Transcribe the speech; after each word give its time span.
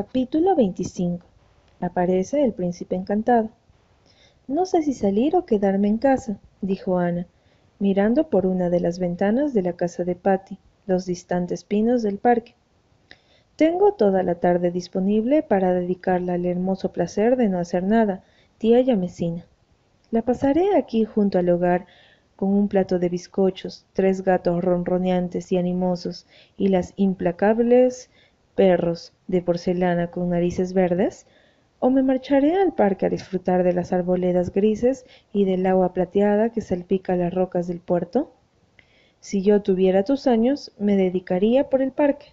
Capítulo 0.00 0.54
25 0.54 1.26
Aparece 1.80 2.44
el 2.44 2.52
príncipe 2.52 2.94
encantado. 2.94 3.50
No 4.46 4.64
sé 4.64 4.82
si 4.82 4.94
salir 4.94 5.34
o 5.34 5.44
quedarme 5.44 5.88
en 5.88 5.98
casa, 5.98 6.38
dijo 6.60 6.98
Ana, 6.98 7.26
mirando 7.80 8.28
por 8.30 8.46
una 8.46 8.70
de 8.70 8.78
las 8.78 9.00
ventanas 9.00 9.54
de 9.54 9.62
la 9.62 9.72
casa 9.72 10.04
de 10.04 10.14
Patty 10.14 10.56
los 10.86 11.04
distantes 11.04 11.64
pinos 11.64 12.04
del 12.04 12.18
parque. 12.18 12.54
Tengo 13.56 13.94
toda 13.94 14.22
la 14.22 14.36
tarde 14.36 14.70
disponible 14.70 15.42
para 15.42 15.74
dedicarla 15.74 16.34
al 16.34 16.46
hermoso 16.46 16.92
placer 16.92 17.34
de 17.34 17.48
no 17.48 17.58
hacer 17.58 17.82
nada, 17.82 18.22
tía 18.58 18.80
Yamesina. 18.80 19.46
La 20.12 20.22
pasaré 20.22 20.76
aquí 20.76 21.06
junto 21.06 21.40
al 21.40 21.50
hogar 21.50 21.86
con 22.36 22.50
un 22.50 22.68
plato 22.68 23.00
de 23.00 23.08
bizcochos, 23.08 23.84
tres 23.94 24.22
gatos 24.22 24.62
ronroneantes 24.62 25.50
y 25.50 25.58
animosos 25.58 26.24
y 26.56 26.68
las 26.68 26.92
implacables 26.94 28.10
perros 28.58 29.12
de 29.28 29.40
porcelana 29.40 30.10
con 30.10 30.30
narices 30.30 30.72
verdes, 30.72 31.28
o 31.78 31.90
me 31.90 32.02
marcharé 32.02 32.60
al 32.60 32.74
parque 32.74 33.06
a 33.06 33.08
disfrutar 33.08 33.62
de 33.62 33.72
las 33.72 33.92
arboledas 33.92 34.52
grises 34.52 35.06
y 35.32 35.44
del 35.44 35.64
agua 35.64 35.92
plateada 35.92 36.50
que 36.50 36.60
salpica 36.60 37.14
las 37.14 37.32
rocas 37.32 37.68
del 37.68 37.78
puerto. 37.78 38.32
Si 39.20 39.42
yo 39.42 39.62
tuviera 39.62 40.02
tus 40.02 40.26
años, 40.26 40.72
me 40.76 40.96
dedicaría 40.96 41.70
por 41.70 41.82
el 41.82 41.92
parque, 41.92 42.32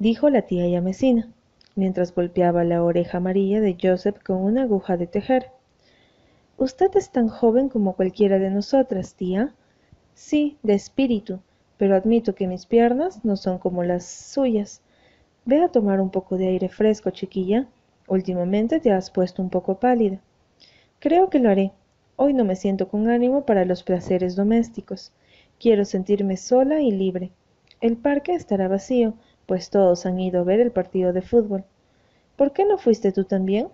dijo 0.00 0.28
la 0.28 0.42
tía 0.42 0.66
Yamesina, 0.66 1.32
mientras 1.76 2.12
golpeaba 2.12 2.64
la 2.64 2.82
oreja 2.82 3.18
amarilla 3.18 3.60
de 3.60 3.76
Joseph 3.80 4.20
con 4.24 4.38
una 4.38 4.64
aguja 4.64 4.96
de 4.96 5.06
tejer. 5.06 5.52
Usted 6.56 6.90
es 6.96 7.12
tan 7.12 7.28
joven 7.28 7.68
como 7.68 7.94
cualquiera 7.94 8.40
de 8.40 8.50
nosotras, 8.50 9.14
tía. 9.14 9.54
Sí, 10.14 10.58
de 10.64 10.74
espíritu, 10.74 11.38
pero 11.78 11.96
admito 11.96 12.34
que 12.34 12.46
mis 12.46 12.66
piernas 12.66 13.24
no 13.24 13.36
son 13.36 13.58
como 13.58 13.84
las 13.84 14.04
suyas. 14.04 14.82
Ve 15.46 15.62
a 15.62 15.68
tomar 15.68 16.00
un 16.00 16.10
poco 16.10 16.36
de 16.36 16.48
aire 16.48 16.68
fresco, 16.68 17.10
chiquilla. 17.10 17.66
Últimamente 18.06 18.80
te 18.80 18.92
has 18.92 19.10
puesto 19.10 19.40
un 19.40 19.48
poco 19.48 19.78
pálida. 19.78 20.20
Creo 20.98 21.30
que 21.30 21.38
lo 21.38 21.48
haré. 21.48 21.72
Hoy 22.16 22.34
no 22.34 22.44
me 22.44 22.56
siento 22.56 22.88
con 22.88 23.08
ánimo 23.08 23.46
para 23.46 23.64
los 23.64 23.84
placeres 23.84 24.34
domésticos. 24.34 25.12
Quiero 25.60 25.84
sentirme 25.84 26.36
sola 26.36 26.80
y 26.80 26.90
libre. 26.90 27.30
El 27.80 27.96
parque 27.96 28.34
estará 28.34 28.66
vacío, 28.66 29.14
pues 29.46 29.70
todos 29.70 30.04
han 30.04 30.18
ido 30.18 30.40
a 30.40 30.44
ver 30.44 30.58
el 30.58 30.72
partido 30.72 31.12
de 31.12 31.22
fútbol. 31.22 31.64
¿Por 32.36 32.52
qué 32.52 32.64
no 32.64 32.76
fuiste 32.76 33.12
tú 33.12 33.24
también? 33.24 33.68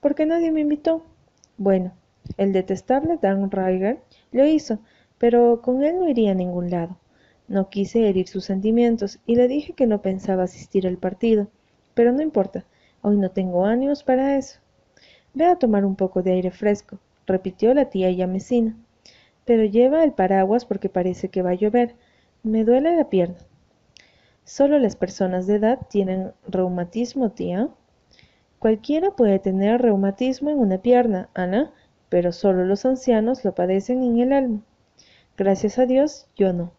Porque 0.00 0.26
nadie 0.26 0.50
me 0.50 0.60
invitó. 0.60 1.02
Bueno, 1.56 1.92
el 2.36 2.52
detestable 2.52 3.18
Dan 3.20 3.50
Ryger 3.50 4.00
lo 4.32 4.44
hizo, 4.44 4.80
pero 5.18 5.62
con 5.62 5.84
él 5.84 5.98
no 5.98 6.08
iría 6.08 6.32
a 6.32 6.34
ningún 6.34 6.70
lado. 6.70 6.96
No 7.48 7.70
quise 7.70 8.06
herir 8.06 8.28
sus 8.28 8.44
sentimientos 8.44 9.20
y 9.24 9.36
le 9.36 9.48
dije 9.48 9.72
que 9.72 9.86
no 9.86 10.02
pensaba 10.02 10.42
asistir 10.42 10.86
al 10.86 10.98
partido. 10.98 11.48
Pero 11.94 12.12
no 12.12 12.20
importa, 12.20 12.66
hoy 13.00 13.16
no 13.16 13.30
tengo 13.30 13.64
ánimos 13.64 14.04
para 14.04 14.36
eso. 14.36 14.60
Ve 15.32 15.46
a 15.46 15.56
tomar 15.56 15.86
un 15.86 15.96
poco 15.96 16.22
de 16.22 16.32
aire 16.32 16.50
fresco, 16.50 16.98
repitió 17.26 17.72
la 17.72 17.86
tía 17.86 18.10
Yamesina. 18.10 18.76
Pero 19.46 19.64
lleva 19.64 20.04
el 20.04 20.12
paraguas 20.12 20.66
porque 20.66 20.90
parece 20.90 21.30
que 21.30 21.40
va 21.40 21.50
a 21.50 21.54
llover. 21.54 21.96
Me 22.42 22.64
duele 22.64 22.94
la 22.94 23.08
pierna. 23.08 23.38
Solo 24.44 24.78
las 24.78 24.96
personas 24.96 25.46
de 25.46 25.54
edad 25.56 25.78
tienen 25.88 26.32
reumatismo, 26.46 27.30
tía. 27.30 27.70
Cualquiera 28.58 29.12
puede 29.12 29.38
tener 29.38 29.80
reumatismo 29.80 30.50
en 30.50 30.58
una 30.58 30.78
pierna, 30.78 31.30
Ana, 31.32 31.72
pero 32.10 32.32
solo 32.32 32.66
los 32.66 32.84
ancianos 32.84 33.42
lo 33.44 33.54
padecen 33.54 34.02
en 34.02 34.18
el 34.18 34.32
alma. 34.34 34.60
Gracias 35.36 35.78
a 35.78 35.86
Dios, 35.86 36.26
yo 36.36 36.52
no. 36.52 36.77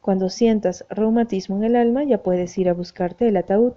Cuando 0.00 0.30
sientas 0.30 0.86
reumatismo 0.88 1.56
en 1.56 1.64
el 1.64 1.76
alma 1.76 2.04
ya 2.04 2.22
puedes 2.22 2.56
ir 2.56 2.68
a 2.68 2.74
buscarte 2.74 3.28
el 3.28 3.36
ataúd. 3.36 3.74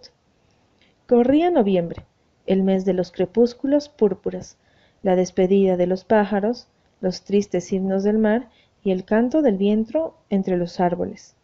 Corría 1.05 1.51
noviembre, 1.51 2.05
el 2.45 2.63
mes 2.63 2.85
de 2.85 2.93
los 2.93 3.11
crepúsculos 3.11 3.89
púrpuras, 3.89 4.57
la 5.01 5.15
despedida 5.17 5.75
de 5.75 5.87
los 5.87 6.05
pájaros, 6.05 6.67
los 7.01 7.23
tristes 7.23 7.71
himnos 7.73 8.03
del 8.03 8.17
mar 8.17 8.49
y 8.83 8.91
el 8.91 9.03
canto 9.03 9.41
del 9.41 9.57
viento 9.57 10.15
entre 10.29 10.55
los 10.55 10.79
árboles. 10.79 11.35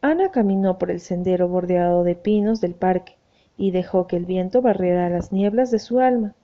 Ana 0.00 0.30
caminó 0.30 0.78
por 0.78 0.90
el 0.90 1.00
sendero 1.00 1.48
bordeado 1.48 2.02
de 2.02 2.16
pinos 2.16 2.60
del 2.60 2.74
parque 2.74 3.16
y 3.56 3.70
dejó 3.70 4.06
que 4.06 4.16
el 4.16 4.24
viento 4.24 4.62
barriera 4.62 5.08
las 5.08 5.30
nieblas 5.30 5.70
de 5.70 5.78
su 5.78 6.00
alma. 6.00 6.34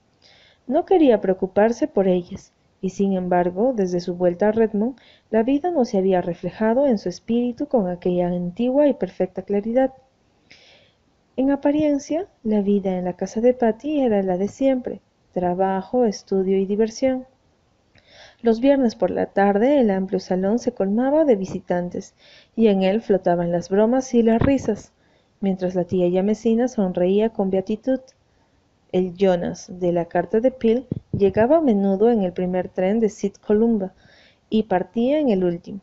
No 0.67 0.85
quería 0.85 1.19
preocuparse 1.19 1.87
por 1.87 2.07
ellas, 2.07 2.53
y 2.81 2.91
sin 2.91 3.13
embargo, 3.13 3.73
desde 3.75 3.99
su 3.99 4.15
vuelta 4.15 4.49
a 4.49 4.51
Redmond, 4.51 4.97
la 5.29 5.43
vida 5.43 5.71
no 5.71 5.85
se 5.85 5.97
había 5.97 6.21
reflejado 6.21 6.87
en 6.87 6.97
su 6.97 7.09
espíritu 7.09 7.67
con 7.67 7.87
aquella 7.87 8.27
antigua 8.27 8.87
y 8.87 8.93
perfecta 8.93 9.41
claridad. 9.41 9.93
En 11.35 11.51
apariencia, 11.51 12.27
la 12.43 12.61
vida 12.61 12.97
en 12.97 13.05
la 13.05 13.13
casa 13.13 13.41
de 13.41 13.53
Patty 13.53 14.01
era 14.01 14.23
la 14.23 14.37
de 14.37 14.47
siempre, 14.47 15.01
trabajo, 15.33 16.05
estudio 16.05 16.57
y 16.57 16.65
diversión. 16.65 17.25
Los 18.41 18.59
viernes 18.59 18.95
por 18.95 19.11
la 19.11 19.27
tarde 19.27 19.79
el 19.79 19.89
amplio 19.89 20.19
salón 20.19 20.59
se 20.59 20.71
colmaba 20.71 21.25
de 21.25 21.35
visitantes, 21.35 22.15
y 22.55 22.67
en 22.67 22.83
él 22.83 23.01
flotaban 23.01 23.51
las 23.51 23.69
bromas 23.69 24.13
y 24.13 24.21
las 24.21 24.41
risas, 24.41 24.93
mientras 25.39 25.75
la 25.75 25.83
tía 25.83 26.07
Yamesina 26.07 26.67
sonreía 26.67 27.29
con 27.29 27.49
beatitud. 27.49 27.99
El 28.93 29.15
Jonas 29.15 29.67
de 29.67 29.91
la 29.91 30.05
carta 30.05 30.39
de 30.39 30.49
Peel 30.49 30.87
llegaba 31.11 31.57
a 31.57 31.61
menudo 31.61 32.09
en 32.09 32.21
el 32.21 32.31
primer 32.31 32.69
tren 32.69 33.01
de 33.01 33.09
Sid 33.09 33.33
Columba 33.33 33.93
y 34.49 34.63
partía 34.63 35.19
en 35.19 35.27
el 35.27 35.43
último. 35.43 35.81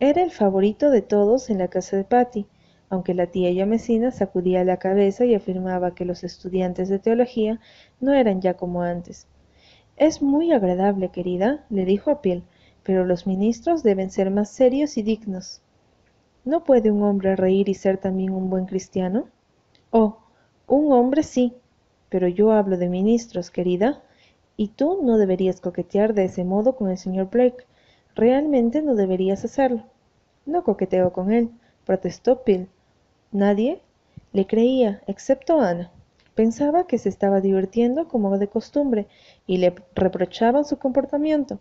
Era 0.00 0.22
el 0.22 0.32
favorito 0.32 0.90
de 0.90 1.00
todos 1.00 1.48
en 1.48 1.58
la 1.58 1.68
casa 1.68 1.96
de 1.96 2.02
Patty, 2.02 2.46
aunque 2.88 3.14
la 3.14 3.28
tía 3.28 3.52
Yamesina 3.52 4.10
sacudía 4.10 4.64
la 4.64 4.78
cabeza 4.78 5.24
y 5.24 5.36
afirmaba 5.36 5.94
que 5.94 6.04
los 6.04 6.24
estudiantes 6.24 6.88
de 6.88 6.98
teología 6.98 7.60
no 8.00 8.12
eran 8.12 8.40
ya 8.40 8.54
como 8.54 8.82
antes. 8.82 9.28
Es 9.96 10.20
muy 10.20 10.50
agradable, 10.50 11.10
querida, 11.10 11.64
le 11.70 11.84
dijo 11.84 12.10
a 12.10 12.20
Peel, 12.20 12.42
pero 12.82 13.04
los 13.04 13.28
ministros 13.28 13.84
deben 13.84 14.10
ser 14.10 14.32
más 14.32 14.50
serios 14.50 14.96
y 14.96 15.02
dignos. 15.02 15.60
¿No 16.44 16.64
puede 16.64 16.90
un 16.90 17.04
hombre 17.04 17.36
reír 17.36 17.68
y 17.68 17.74
ser 17.74 17.98
también 17.98 18.32
un 18.32 18.50
buen 18.50 18.66
cristiano? 18.66 19.28
Oh, 19.90 20.18
un 20.66 20.90
hombre 20.92 21.22
sí, 21.22 21.54
pero 22.10 22.28
yo 22.28 22.52
hablo 22.52 22.76
de 22.76 22.88
ministros, 22.88 23.50
querida, 23.50 24.02
y 24.56 24.68
tú 24.68 25.00
no 25.02 25.16
deberías 25.16 25.60
coquetear 25.60 26.12
de 26.12 26.24
ese 26.24 26.44
modo 26.44 26.76
con 26.76 26.90
el 26.90 26.98
señor 26.98 27.30
Blake. 27.30 27.64
Realmente 28.14 28.82
no 28.82 28.94
deberías 28.94 29.44
hacerlo. 29.44 29.84
No 30.44 30.64
coqueteo 30.64 31.12
con 31.12 31.32
él, 31.32 31.50
protestó 31.86 32.42
Peel. 32.42 32.68
Nadie 33.32 33.80
le 34.32 34.46
creía, 34.46 35.00
excepto 35.06 35.60
Ana. 35.60 35.90
Pensaba 36.34 36.86
que 36.86 36.98
se 36.98 37.08
estaba 37.08 37.40
divirtiendo 37.40 38.08
como 38.08 38.36
de 38.38 38.48
costumbre 38.48 39.06
y 39.46 39.58
le 39.58 39.74
reprochaban 39.94 40.64
su 40.64 40.78
comportamiento. 40.78 41.58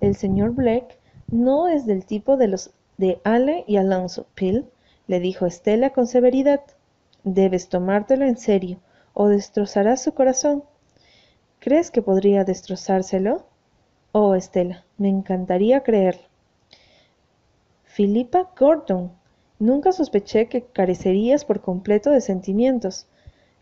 El 0.00 0.14
señor 0.14 0.52
Blake 0.52 0.96
no 1.30 1.68
es 1.68 1.84
del 1.84 2.06
tipo 2.06 2.36
de 2.36 2.48
los 2.48 2.70
de 2.96 3.20
Ale 3.24 3.64
y 3.66 3.76
Alonso, 3.76 4.26
Peel, 4.34 4.66
le 5.08 5.20
dijo 5.20 5.46
Estela 5.46 5.90
con 5.90 6.06
severidad. 6.06 6.62
Debes 7.24 7.68
tomártelo 7.68 8.24
en 8.24 8.36
serio 8.36 8.78
o 9.20 9.26
destrozarás 9.26 10.00
su 10.00 10.14
corazón. 10.14 10.62
¿Crees 11.58 11.90
que 11.90 12.02
podría 12.02 12.44
destrozárselo? 12.44 13.46
Oh, 14.12 14.36
Estela, 14.36 14.84
me 14.96 15.08
encantaría 15.08 15.82
creerlo. 15.82 16.22
Philippa 17.82 18.48
Gordon, 18.56 19.10
nunca 19.58 19.90
sospeché 19.90 20.46
que 20.46 20.62
carecerías 20.62 21.44
por 21.44 21.60
completo 21.60 22.12
de 22.12 22.20
sentimientos. 22.20 23.08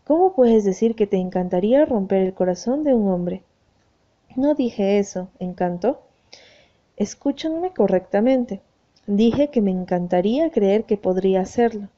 ¿Cómo 0.05 0.35
puedes 0.35 0.63
decir 0.63 0.93
que 0.93 1.07
te 1.07 1.17
encantaría 1.17 1.85
romper 1.85 2.21
el 2.21 2.35
corazón 2.35 2.83
de 2.83 2.93
un 2.93 3.09
hombre? 3.09 3.41
No 4.35 4.53
dije 4.53 4.99
eso, 4.99 5.29
encanto. 5.39 6.03
Escúchanme 6.97 7.73
correctamente. 7.73 8.61
Dije 9.07 9.47
que 9.47 9.61
me 9.61 9.71
encantaría 9.71 10.51
creer 10.51 10.83
que 10.83 10.97
podría 10.97 11.41
hacerlo. 11.41 11.89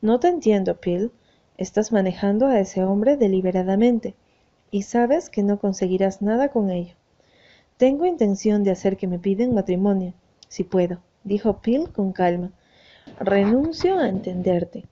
No 0.00 0.18
te 0.18 0.26
entiendo, 0.26 0.74
Phil. 0.80 1.12
Estás 1.58 1.92
manejando 1.92 2.46
a 2.46 2.58
ese 2.58 2.82
hombre 2.82 3.16
deliberadamente 3.16 4.14
y 4.70 4.82
sabes 4.82 5.28
que 5.28 5.42
no 5.42 5.58
conseguirás 5.58 6.22
nada 6.22 6.48
con 6.48 6.70
ello. 6.70 6.94
Tengo 7.76 8.06
intención 8.06 8.64
de 8.64 8.70
hacer 8.70 8.96
que 8.96 9.06
me 9.06 9.18
piden 9.18 9.54
matrimonio, 9.54 10.14
si 10.48 10.64
puedo, 10.64 11.00
dijo 11.24 11.60
Phil 11.60 11.90
con 11.90 12.12
calma. 12.12 12.52
Renuncio 13.18 13.98
a 13.98 14.08
entenderte. 14.08 14.84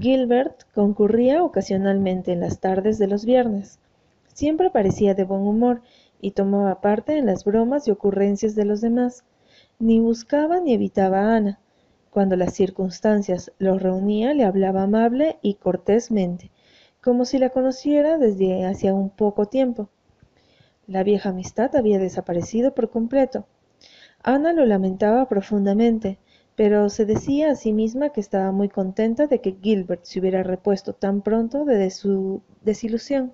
Gilbert 0.00 0.64
concurría 0.74 1.42
ocasionalmente 1.42 2.32
en 2.32 2.40
las 2.40 2.58
tardes 2.58 2.98
de 2.98 3.06
los 3.06 3.24
viernes. 3.24 3.78
Siempre 4.32 4.70
parecía 4.70 5.14
de 5.14 5.24
buen 5.24 5.42
humor 5.42 5.82
y 6.20 6.32
tomaba 6.32 6.80
parte 6.80 7.16
en 7.16 7.26
las 7.26 7.44
bromas 7.44 7.86
y 7.86 7.90
ocurrencias 7.90 8.54
de 8.54 8.64
los 8.64 8.80
demás. 8.80 9.24
Ni 9.78 10.00
buscaba 10.00 10.60
ni 10.60 10.74
evitaba 10.74 11.20
a 11.20 11.36
Ana, 11.36 11.60
cuando 12.10 12.36
las 12.36 12.54
circunstancias 12.54 13.52
los 13.58 13.82
reunía 13.82 14.34
le 14.34 14.44
hablaba 14.44 14.82
amable 14.82 15.38
y 15.42 15.54
cortésmente, 15.54 16.50
como 17.00 17.24
si 17.24 17.38
la 17.38 17.50
conociera 17.50 18.18
desde 18.18 18.66
hacía 18.66 18.94
un 18.94 19.10
poco 19.10 19.46
tiempo. 19.46 19.88
La 20.86 21.04
vieja 21.04 21.28
amistad 21.28 21.74
había 21.76 21.98
desaparecido 21.98 22.74
por 22.74 22.90
completo. 22.90 23.46
Ana 24.22 24.52
lo 24.52 24.66
lamentaba 24.66 25.28
profundamente, 25.28 26.18
pero 26.56 26.88
se 26.90 27.06
decía 27.06 27.52
a 27.52 27.54
sí 27.54 27.72
misma 27.72 28.10
que 28.10 28.20
estaba 28.20 28.52
muy 28.52 28.68
contenta 28.68 29.26
de 29.26 29.40
que 29.40 29.56
Gilbert 29.62 30.04
se 30.04 30.20
hubiera 30.20 30.42
repuesto 30.42 30.92
tan 30.92 31.22
pronto 31.22 31.64
de 31.64 31.90
su 31.90 32.42
desilusión. 32.62 33.32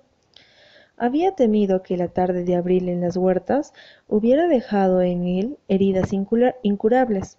Había 0.95 1.33
temido 1.33 1.83
que 1.83 1.97
la 1.97 2.07
tarde 2.07 2.43
de 2.43 2.55
abril 2.55 2.89
en 2.89 3.01
las 3.01 3.17
huertas 3.17 3.73
hubiera 4.07 4.47
dejado 4.47 5.01
en 5.01 5.27
él 5.27 5.57
heridas 5.67 6.11
incurables, 6.13 7.37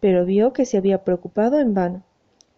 pero 0.00 0.24
vio 0.24 0.52
que 0.52 0.64
se 0.64 0.76
había 0.76 1.04
preocupado 1.04 1.58
en 1.58 1.74
vano. 1.74 2.04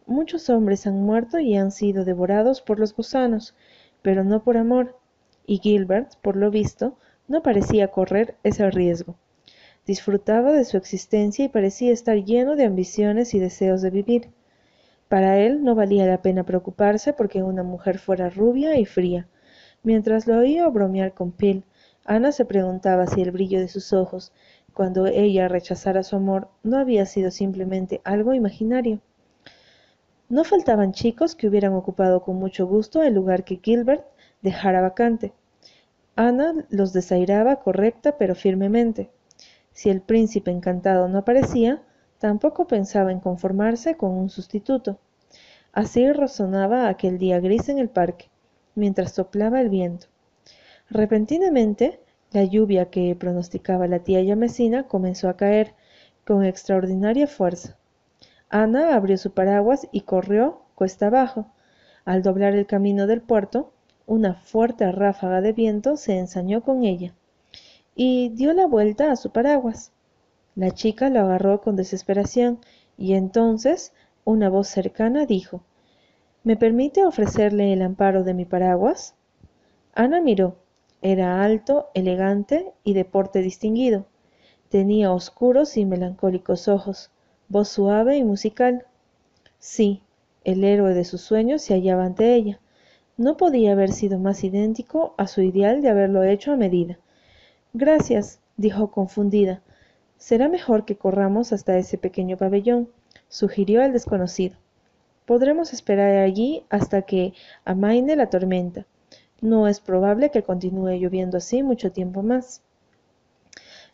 Muchos 0.06 0.50
hombres 0.50 0.86
han 0.86 1.02
muerto 1.02 1.38
y 1.38 1.56
han 1.56 1.70
sido 1.70 2.04
devorados 2.04 2.60
por 2.60 2.78
los 2.78 2.94
gusanos, 2.94 3.54
pero 4.02 4.24
no 4.24 4.42
por 4.42 4.56
amor, 4.56 4.98
y 5.46 5.58
Gilbert, 5.58 6.14
por 6.22 6.36
lo 6.36 6.50
visto, 6.50 6.96
no 7.28 7.42
parecía 7.42 7.88
correr 7.88 8.36
ese 8.42 8.70
riesgo. 8.70 9.16
Disfrutaba 9.86 10.52
de 10.52 10.64
su 10.64 10.76
existencia 10.76 11.44
y 11.44 11.48
parecía 11.48 11.92
estar 11.92 12.16
lleno 12.24 12.56
de 12.56 12.64
ambiciones 12.64 13.34
y 13.34 13.38
deseos 13.38 13.82
de 13.82 13.90
vivir. 13.90 14.30
Para 15.08 15.38
él 15.38 15.64
no 15.64 15.74
valía 15.74 16.06
la 16.06 16.22
pena 16.22 16.44
preocuparse 16.44 17.12
porque 17.12 17.42
una 17.42 17.62
mujer 17.62 17.98
fuera 17.98 18.30
rubia 18.30 18.78
y 18.78 18.84
fría, 18.84 19.26
Mientras 19.82 20.26
lo 20.26 20.36
oía 20.36 20.68
bromear 20.68 21.14
con 21.14 21.32
Phil, 21.32 21.64
Ana 22.04 22.32
se 22.32 22.44
preguntaba 22.44 23.06
si 23.06 23.22
el 23.22 23.30
brillo 23.30 23.60
de 23.60 23.68
sus 23.68 23.94
ojos, 23.94 24.30
cuando 24.74 25.06
ella 25.06 25.48
rechazara 25.48 26.02
su 26.02 26.16
amor, 26.16 26.48
no 26.62 26.78
había 26.78 27.06
sido 27.06 27.30
simplemente 27.30 28.00
algo 28.04 28.34
imaginario. 28.34 29.00
No 30.28 30.44
faltaban 30.44 30.92
chicos 30.92 31.34
que 31.34 31.48
hubieran 31.48 31.74
ocupado 31.74 32.22
con 32.22 32.36
mucho 32.36 32.66
gusto 32.66 33.02
el 33.02 33.14
lugar 33.14 33.44
que 33.44 33.60
Gilbert 33.62 34.04
dejara 34.42 34.80
vacante. 34.80 35.32
Ana 36.16 36.66
los 36.68 36.92
desairaba 36.92 37.56
correcta 37.56 38.16
pero 38.16 38.34
firmemente. 38.34 39.10
Si 39.72 39.90
el 39.90 40.00
príncipe 40.00 40.50
encantado 40.50 41.08
no 41.08 41.18
aparecía, 41.18 41.82
tampoco 42.18 42.66
pensaba 42.66 43.12
en 43.12 43.20
conformarse 43.20 43.96
con 43.96 44.10
un 44.12 44.30
sustituto. 44.30 44.98
Así 45.72 46.10
razonaba 46.12 46.88
aquel 46.88 47.18
día 47.18 47.40
gris 47.40 47.68
en 47.68 47.78
el 47.78 47.88
parque 47.88 48.30
mientras 48.74 49.12
soplaba 49.12 49.60
el 49.60 49.68
viento. 49.68 50.06
Repentinamente, 50.88 52.00
la 52.32 52.44
lluvia 52.44 52.90
que 52.90 53.16
pronosticaba 53.16 53.86
la 53.86 54.00
tía 54.00 54.22
Yamesina 54.22 54.86
comenzó 54.86 55.28
a 55.28 55.36
caer 55.36 55.74
con 56.24 56.44
extraordinaria 56.44 57.26
fuerza. 57.26 57.76
Ana 58.48 58.94
abrió 58.94 59.18
su 59.18 59.32
paraguas 59.32 59.88
y 59.92 60.02
corrió 60.02 60.62
cuesta 60.74 61.08
abajo. 61.08 61.46
Al 62.04 62.22
doblar 62.22 62.54
el 62.54 62.66
camino 62.66 63.06
del 63.06 63.20
puerto, 63.20 63.72
una 64.06 64.34
fuerte 64.34 64.90
ráfaga 64.90 65.40
de 65.40 65.52
viento 65.52 65.96
se 65.96 66.18
ensañó 66.18 66.62
con 66.62 66.84
ella 66.84 67.14
y 67.94 68.30
dio 68.30 68.52
la 68.52 68.66
vuelta 68.66 69.12
a 69.12 69.16
su 69.16 69.30
paraguas. 69.30 69.92
La 70.54 70.70
chica 70.70 71.10
lo 71.10 71.20
agarró 71.20 71.60
con 71.60 71.76
desesperación 71.76 72.60
y 72.96 73.14
entonces 73.14 73.92
una 74.24 74.48
voz 74.48 74.68
cercana 74.68 75.26
dijo 75.26 75.62
¿Me 76.42 76.56
permite 76.56 77.04
ofrecerle 77.04 77.72
el 77.72 77.82
amparo 77.82 78.24
de 78.24 78.32
mi 78.32 78.46
paraguas? 78.46 79.14
Ana 79.94 80.20
miró. 80.20 80.56
Era 81.02 81.42
alto, 81.42 81.88
elegante 81.94 82.72
y 82.84 82.92
de 82.92 83.04
porte 83.04 83.40
distinguido. 83.40 84.06
Tenía 84.68 85.12
oscuros 85.12 85.76
y 85.76 85.84
melancólicos 85.86 86.68
ojos, 86.68 87.10
voz 87.48 87.68
suave 87.68 88.16
y 88.18 88.24
musical. 88.24 88.86
Sí, 89.58 90.02
el 90.44 90.62
héroe 90.62 90.94
de 90.94 91.04
sus 91.04 91.22
sueños 91.22 91.62
se 91.62 91.74
hallaba 91.74 92.04
ante 92.04 92.34
ella. 92.34 92.60
No 93.16 93.36
podía 93.36 93.72
haber 93.72 93.92
sido 93.92 94.18
más 94.18 94.44
idéntico 94.44 95.14
a 95.18 95.26
su 95.26 95.42
ideal 95.42 95.82
de 95.82 95.88
haberlo 95.88 96.22
hecho 96.22 96.52
a 96.52 96.56
medida. 96.56 96.98
Gracias, 97.72 98.40
dijo 98.56 98.90
confundida. 98.90 99.62
Será 100.16 100.48
mejor 100.48 100.84
que 100.84 100.96
corramos 100.96 101.52
hasta 101.52 101.78
ese 101.78 101.96
pequeño 101.98 102.36
pabellón, 102.36 102.90
sugirió 103.28 103.82
el 103.82 103.92
desconocido. 103.92 104.56
Podremos 105.24 105.72
esperar 105.72 106.16
allí 106.16 106.64
hasta 106.68 107.02
que 107.02 107.32
amaine 107.64 108.16
la 108.16 108.28
tormenta. 108.28 108.86
No 109.40 109.68
es 109.68 109.80
probable 109.80 110.30
que 110.30 110.42
continúe 110.42 110.98
lloviendo 110.98 111.38
así 111.38 111.62
mucho 111.62 111.92
tiempo 111.92 112.22
más. 112.22 112.62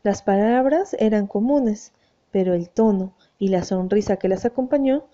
Las 0.02 0.22
palabras 0.22 0.96
eran 0.98 1.26
comunes, 1.26 1.92
pero 2.30 2.54
el 2.54 2.68
tono 2.68 3.14
y 3.38 3.48
la 3.48 3.62
sonrisa 3.62 4.16
que 4.16 4.28
las 4.28 4.44
acompañó, 4.44 5.06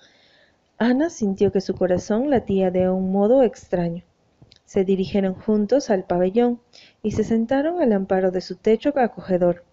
Ana 0.79 1.11
sintió 1.11 1.53
que 1.53 1.61
su 1.61 1.75
corazón 1.75 2.31
latía 2.31 2.71
de 2.71 2.89
un 2.89 3.13
modo 3.13 3.43
extraño. 3.43 4.05
Se 4.65 4.85
dirigieron 4.85 5.35
juntos 5.35 5.91
al 5.91 6.05
pabellón 6.05 6.61
y 7.03 7.13
se 7.13 7.25
sentaron 7.25 7.81
al 7.83 7.93
amparo 7.93 8.31
de 8.31 8.41
su 8.41 8.57
techo 8.57 8.93
acogedor. 8.97 9.65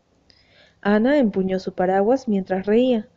Ana 0.81 1.17
empuñó 1.17 1.59
su 1.59 1.73
paraguas 1.73 2.27
mientras 2.27 2.65
reía. 2.65 3.07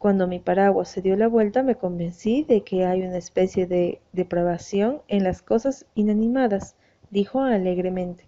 Cuando 0.00 0.26
mi 0.26 0.38
paraguas 0.38 0.88
se 0.88 1.02
dio 1.02 1.14
la 1.14 1.28
vuelta 1.28 1.62
me 1.62 1.74
convencí 1.74 2.42
de 2.44 2.62
que 2.62 2.86
hay 2.86 3.02
una 3.02 3.18
especie 3.18 3.66
de 3.66 4.00
depravación 4.14 5.02
en 5.08 5.24
las 5.24 5.42
cosas 5.42 5.84
inanimadas, 5.94 6.74
dijo 7.10 7.42
alegremente. 7.42 8.26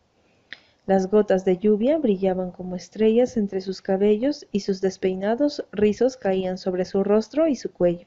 Las 0.84 1.10
gotas 1.10 1.46
de 1.46 1.56
lluvia 1.56 1.96
brillaban 1.96 2.50
como 2.50 2.76
estrellas 2.76 3.38
entre 3.38 3.62
sus 3.62 3.80
cabellos 3.80 4.46
y 4.52 4.60
sus 4.60 4.82
despeinados 4.82 5.64
rizos 5.72 6.18
caían 6.18 6.58
sobre 6.58 6.84
su 6.84 7.04
rostro 7.04 7.48
y 7.48 7.56
su 7.56 7.72
cuello. 7.72 8.06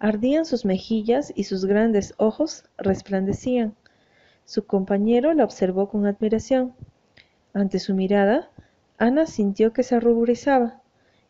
Ardían 0.00 0.44
sus 0.44 0.64
mejillas 0.64 1.32
y 1.36 1.44
sus 1.44 1.66
grandes 1.66 2.14
ojos 2.16 2.64
resplandecían. 2.78 3.76
Su 4.44 4.66
compañero 4.66 5.32
la 5.34 5.44
observó 5.44 5.88
con 5.88 6.04
admiración. 6.04 6.74
Ante 7.52 7.78
su 7.78 7.94
mirada, 7.94 8.50
Ana 8.98 9.26
sintió 9.26 9.72
que 9.72 9.84
se 9.84 10.00
ruborizaba. 10.00 10.82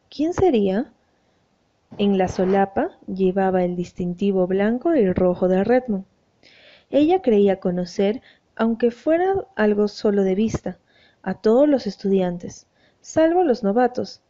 ¿Quién 0.09 0.33
sería? 0.33 0.95
En 1.99 2.19
la 2.19 2.29
solapa 2.29 2.91
llevaba 3.07 3.65
el 3.65 3.75
distintivo 3.75 4.47
blanco 4.47 4.95
y 4.95 5.11
rojo 5.13 5.49
de 5.49 5.65
Redmond. 5.65 6.05
Ella 6.91 7.23
creía 7.23 7.59
conocer, 7.59 8.21
aunque 8.55 8.91
fuera 8.91 9.47
algo 9.55 9.89
solo 9.89 10.23
de 10.23 10.35
vista, 10.35 10.79
a 11.23 11.35
todos 11.35 11.67
los 11.67 11.87
estudiantes, 11.87 12.67
salvo 13.01 13.45
los 13.45 13.63
novatos, 13.63 14.21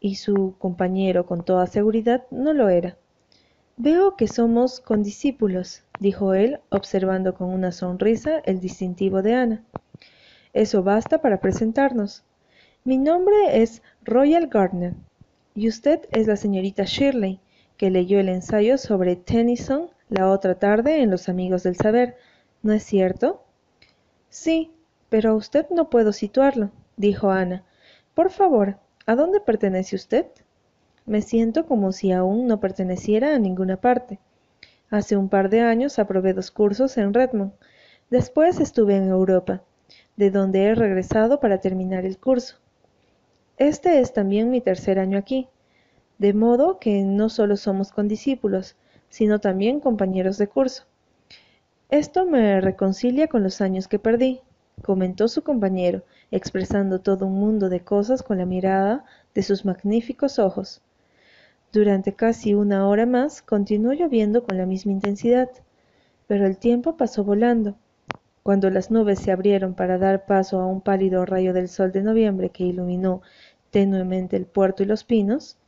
y 0.00 0.16
su 0.16 0.54
compañero 0.58 1.24
con 1.24 1.44
toda 1.44 1.66
seguridad 1.66 2.24
no 2.30 2.52
lo 2.52 2.68
era. 2.68 2.98
Veo 3.78 4.16
que 4.16 4.28
somos 4.28 4.80
condiscípulos, 4.80 5.84
dijo 6.00 6.34
él, 6.34 6.60
observando 6.68 7.34
con 7.34 7.48
una 7.48 7.72
sonrisa 7.72 8.40
el 8.44 8.60
distintivo 8.60 9.22
de 9.22 9.34
Ana. 9.34 9.64
Eso 10.52 10.82
basta 10.82 11.22
para 11.22 11.40
presentarnos. 11.40 12.22
Mi 12.84 12.98
nombre 12.98 13.62
es 13.62 13.82
Royal 14.04 14.48
Gardner 14.48 14.94
y 15.54 15.68
usted 15.68 16.00
es 16.10 16.26
la 16.26 16.36
señorita 16.36 16.84
Shirley, 16.84 17.40
que 17.76 17.90
leyó 17.90 18.20
el 18.20 18.28
ensayo 18.28 18.78
sobre 18.78 19.16
Tennyson 19.16 19.90
la 20.08 20.30
otra 20.30 20.58
tarde 20.58 21.02
en 21.02 21.10
Los 21.10 21.28
Amigos 21.28 21.62
del 21.62 21.76
Saber, 21.76 22.16
¿no 22.62 22.72
es 22.72 22.82
cierto? 22.82 23.44
Sí, 24.30 24.72
pero 25.08 25.30
a 25.30 25.34
usted 25.34 25.66
no 25.70 25.90
puedo 25.90 26.12
situarlo, 26.12 26.70
dijo 26.96 27.30
Ana. 27.30 27.64
Por 28.14 28.30
favor, 28.30 28.78
¿a 29.06 29.14
dónde 29.14 29.40
pertenece 29.40 29.96
usted? 29.96 30.26
Me 31.06 31.22
siento 31.22 31.66
como 31.66 31.92
si 31.92 32.12
aún 32.12 32.46
no 32.46 32.60
perteneciera 32.60 33.34
a 33.34 33.38
ninguna 33.38 33.80
parte. 33.80 34.18
Hace 34.90 35.16
un 35.16 35.28
par 35.28 35.50
de 35.50 35.60
años 35.60 35.98
aprobé 35.98 36.32
dos 36.32 36.50
cursos 36.50 36.96
en 36.96 37.12
Redmond. 37.12 37.52
Después 38.10 38.60
estuve 38.60 38.96
en 38.96 39.08
Europa, 39.08 39.62
de 40.16 40.30
donde 40.30 40.64
he 40.64 40.74
regresado 40.74 41.40
para 41.40 41.60
terminar 41.60 42.04
el 42.06 42.18
curso. 42.18 42.56
Este 43.58 43.98
es 43.98 44.12
también 44.12 44.50
mi 44.50 44.60
tercer 44.60 45.00
año 45.00 45.18
aquí, 45.18 45.48
de 46.18 46.32
modo 46.32 46.78
que 46.78 47.02
no 47.02 47.28
solo 47.28 47.56
somos 47.56 47.90
condiscípulos, 47.90 48.76
sino 49.08 49.40
también 49.40 49.80
compañeros 49.80 50.38
de 50.38 50.46
curso. 50.46 50.84
Esto 51.90 52.24
me 52.24 52.60
reconcilia 52.60 53.26
con 53.26 53.42
los 53.42 53.60
años 53.60 53.88
que 53.88 53.98
perdí, 53.98 54.40
comentó 54.84 55.26
su 55.26 55.42
compañero, 55.42 56.04
expresando 56.30 57.00
todo 57.00 57.26
un 57.26 57.34
mundo 57.34 57.68
de 57.68 57.80
cosas 57.80 58.22
con 58.22 58.38
la 58.38 58.46
mirada 58.46 59.04
de 59.34 59.42
sus 59.42 59.64
magníficos 59.64 60.38
ojos. 60.38 60.80
Durante 61.72 62.12
casi 62.12 62.54
una 62.54 62.86
hora 62.86 63.06
más 63.06 63.42
continuó 63.42 63.92
lloviendo 63.92 64.44
con 64.44 64.56
la 64.56 64.66
misma 64.66 64.92
intensidad, 64.92 65.50
pero 66.28 66.46
el 66.46 66.58
tiempo 66.58 66.96
pasó 66.96 67.24
volando. 67.24 67.74
Cuando 68.42 68.70
las 68.70 68.90
nubes 68.90 69.18
se 69.18 69.32
abrieron 69.32 69.74
para 69.74 69.98
dar 69.98 70.26
paso 70.26 70.60
a 70.60 70.66
un 70.66 70.80
pálido 70.80 71.24
rayo 71.26 71.52
del 71.52 71.68
sol 71.68 71.92
de 71.92 72.02
noviembre 72.02 72.50
que 72.50 72.64
iluminó 72.64 73.22
tenuemente 73.70 74.36
el 74.36 74.46
puerto 74.46 74.82
y 74.82 74.86
los 74.86 75.04
pinos, 75.04 75.58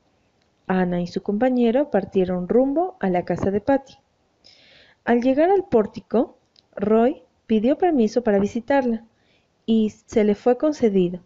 Ana 0.67 1.01
y 1.01 1.07
su 1.09 1.23
compañero 1.23 1.91
partieron 1.91 2.49
rumbo 2.49 2.97
a 3.01 3.11
la 3.11 3.25
casa 3.25 3.51
de 3.51 3.61
Patty. 3.61 3.95
Al 5.05 5.21
llegar 5.21 5.51
al 5.51 5.65
pórtico, 5.65 6.39
Roy 6.77 7.23
pidió 7.47 7.77
permiso 7.77 8.23
para 8.23 8.39
visitarla 8.39 9.05
y 9.67 9.91
se 9.91 10.23
le 10.25 10.35
fue 10.35 10.57
concedido. 10.57 11.21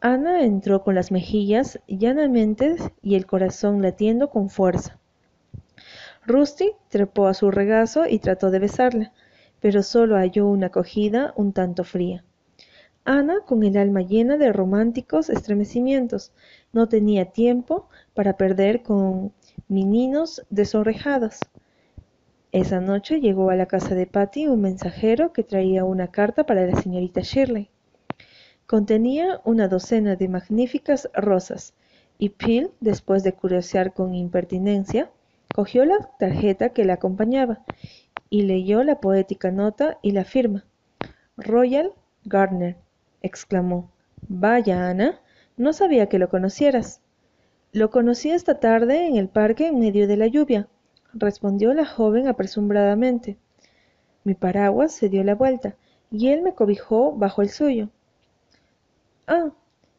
Ana 0.00 0.42
entró 0.42 0.82
con 0.82 0.94
las 0.94 1.10
mejillas 1.10 1.80
llanamente 1.86 2.76
y 3.02 3.14
el 3.16 3.26
corazón 3.26 3.82
latiendo 3.82 4.30
con 4.30 4.50
fuerza. 4.50 4.98
Rusty 6.26 6.72
trepó 6.88 7.26
a 7.26 7.34
su 7.34 7.50
regazo 7.50 8.06
y 8.06 8.18
trató 8.18 8.50
de 8.50 8.58
besarla, 8.58 9.12
pero 9.60 9.82
solo 9.82 10.16
halló 10.16 10.46
una 10.46 10.66
acogida 10.66 11.32
un 11.36 11.52
tanto 11.52 11.84
fría. 11.84 12.24
Ana, 13.04 13.40
con 13.46 13.62
el 13.62 13.76
alma 13.76 14.02
llena 14.02 14.36
de 14.36 14.52
románticos 14.52 15.30
estremecimientos, 15.30 16.32
no 16.72 16.88
tenía 16.88 17.26
tiempo 17.26 17.88
para 18.14 18.36
perder 18.36 18.82
con 18.82 19.32
meninos 19.68 20.42
desorrejados. 20.50 21.38
Esa 22.52 22.80
noche 22.80 23.20
llegó 23.20 23.50
a 23.50 23.56
la 23.56 23.66
casa 23.66 23.94
de 23.94 24.06
Patty 24.06 24.48
un 24.48 24.60
mensajero 24.60 25.32
que 25.32 25.44
traía 25.44 25.84
una 25.84 26.08
carta 26.08 26.44
para 26.44 26.66
la 26.66 26.80
señorita 26.80 27.20
Shirley. 27.22 27.70
Contenía 28.66 29.40
una 29.44 29.68
docena 29.68 30.16
de 30.16 30.28
magníficas 30.28 31.08
rosas, 31.14 31.74
y 32.18 32.30
Peel, 32.30 32.70
después 32.80 33.22
de 33.22 33.32
curiosear 33.32 33.94
con 33.94 34.14
impertinencia, 34.14 35.10
cogió 35.54 35.84
la 35.86 36.10
tarjeta 36.18 36.68
que 36.68 36.84
la 36.84 36.94
acompañaba 36.94 37.64
y 38.30 38.42
leyó 38.42 38.82
la 38.84 39.00
poética 39.00 39.50
nota 39.50 39.98
y 40.00 40.12
la 40.12 40.24
firma. 40.24 40.64
Royal 41.36 41.92
Gardner, 42.24 42.76
exclamó. 43.20 43.90
Vaya, 44.28 44.88
Ana, 44.88 45.20
no 45.56 45.72
sabía 45.72 46.08
que 46.08 46.18
lo 46.18 46.28
conocieras. 46.30 47.02
Lo 47.72 47.90
conocí 47.90 48.30
esta 48.30 48.60
tarde 48.60 49.06
en 49.06 49.16
el 49.16 49.28
parque 49.28 49.66
en 49.66 49.78
medio 49.80 50.08
de 50.08 50.16
la 50.16 50.26
lluvia 50.26 50.68
respondió 51.14 51.74
la 51.74 51.86
joven 51.86 52.28
apresuradamente. 52.28 53.36
Mi 54.24 54.34
paraguas 54.34 54.92
se 54.92 55.08
dio 55.08 55.24
la 55.24 55.34
vuelta 55.34 55.76
y 56.10 56.28
él 56.28 56.42
me 56.42 56.54
cobijó 56.54 57.12
bajo 57.12 57.42
el 57.42 57.50
suyo. 57.50 57.88
Ah, 59.26 59.50